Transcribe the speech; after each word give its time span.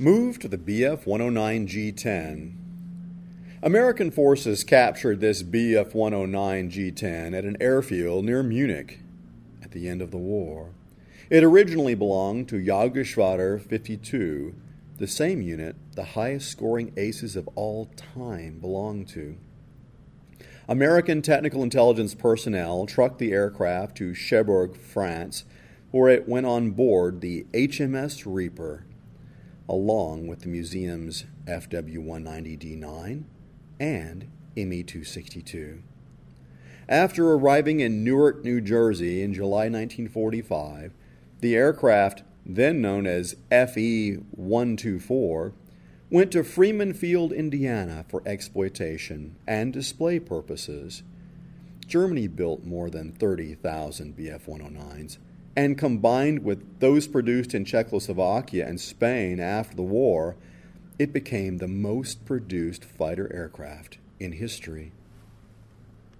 Move 0.00 0.38
to 0.38 0.48
the 0.48 0.56
Bf 0.56 1.04
109 1.04 1.66
G 1.66 1.92
10. 1.92 2.56
American 3.62 4.10
forces 4.10 4.64
captured 4.64 5.20
this 5.20 5.42
Bf 5.42 5.92
109 5.92 6.70
G 6.70 6.90
10 6.90 7.34
at 7.34 7.44
an 7.44 7.58
airfield 7.60 8.24
near 8.24 8.42
Munich 8.42 9.00
at 9.62 9.72
the 9.72 9.90
end 9.90 10.00
of 10.00 10.10
the 10.10 10.16
war. 10.16 10.70
It 11.28 11.44
originally 11.44 11.94
belonged 11.94 12.48
to 12.48 12.64
Jagdgeschwader 12.64 13.60
52, 13.60 14.54
the 14.96 15.06
same 15.06 15.42
unit 15.42 15.76
the 15.94 16.04
highest 16.04 16.50
scoring 16.50 16.94
aces 16.96 17.36
of 17.36 17.46
all 17.54 17.90
time 17.94 18.58
belonged 18.58 19.06
to. 19.08 19.36
American 20.66 21.20
technical 21.20 21.62
intelligence 21.62 22.14
personnel 22.14 22.86
trucked 22.86 23.18
the 23.18 23.32
aircraft 23.32 23.98
to 23.98 24.14
Cherbourg, 24.14 24.78
France, 24.78 25.44
where 25.90 26.08
it 26.08 26.26
went 26.26 26.46
on 26.46 26.70
board 26.70 27.20
the 27.20 27.44
HMS 27.52 28.22
Reaper, 28.24 28.86
along 29.70 30.26
with 30.26 30.40
the 30.40 30.48
museum's 30.48 31.24
FW 31.46 31.98
190 31.98 32.56
D9 32.56 33.22
and 33.78 34.26
ME 34.56 34.82
262. 34.82 35.82
After 36.88 37.32
arriving 37.32 37.78
in 37.78 38.02
Newark, 38.02 38.42
New 38.42 38.60
Jersey 38.60 39.22
in 39.22 39.32
July 39.32 39.68
1945, 39.68 40.92
the 41.38 41.54
aircraft, 41.54 42.24
then 42.44 42.82
known 42.82 43.06
as 43.06 43.36
FE 43.48 44.14
124, 44.32 45.52
went 46.10 46.32
to 46.32 46.42
Freeman 46.42 46.92
Field, 46.92 47.32
Indiana 47.32 48.04
for 48.08 48.24
exploitation 48.26 49.36
and 49.46 49.72
display 49.72 50.18
purposes. 50.18 51.04
Germany 51.86 52.26
built 52.26 52.64
more 52.64 52.90
than 52.90 53.12
30,000 53.12 54.16
Bf 54.16 54.46
109s, 54.46 55.18
and 55.56 55.76
combined 55.76 56.44
with 56.44 56.80
those 56.80 57.06
produced 57.06 57.54
in 57.54 57.64
Czechoslovakia 57.64 58.66
and 58.66 58.80
Spain 58.80 59.40
after 59.40 59.76
the 59.76 59.82
war, 59.82 60.36
it 60.98 61.12
became 61.12 61.58
the 61.58 61.68
most 61.68 62.24
produced 62.24 62.84
fighter 62.84 63.32
aircraft 63.34 63.98
in 64.18 64.32
history. 64.32 64.92